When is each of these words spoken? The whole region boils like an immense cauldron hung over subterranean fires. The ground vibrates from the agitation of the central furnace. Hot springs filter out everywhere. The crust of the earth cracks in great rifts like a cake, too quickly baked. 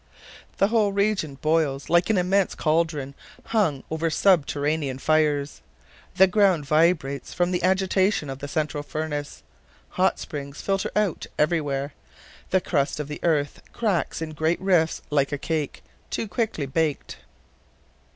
The 0.57 0.69
whole 0.69 0.91
region 0.93 1.35
boils 1.35 1.87
like 1.87 2.09
an 2.09 2.17
immense 2.17 2.55
cauldron 2.55 3.13
hung 3.45 3.83
over 3.91 4.09
subterranean 4.09 4.97
fires. 4.97 5.61
The 6.15 6.25
ground 6.25 6.65
vibrates 6.65 7.35
from 7.35 7.51
the 7.51 7.61
agitation 7.61 8.27
of 8.27 8.39
the 8.39 8.47
central 8.47 8.81
furnace. 8.81 9.43
Hot 9.89 10.17
springs 10.17 10.59
filter 10.59 10.89
out 10.95 11.27
everywhere. 11.37 11.93
The 12.49 12.61
crust 12.61 12.99
of 12.99 13.09
the 13.09 13.19
earth 13.21 13.61
cracks 13.73 14.23
in 14.23 14.31
great 14.31 14.59
rifts 14.59 15.03
like 15.11 15.31
a 15.31 15.37
cake, 15.37 15.83
too 16.09 16.27
quickly 16.27 16.65
baked. 16.65 17.17